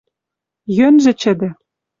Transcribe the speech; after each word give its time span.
—Йӧнжӹ 0.75 1.11
чӹдӹ. 1.21 1.49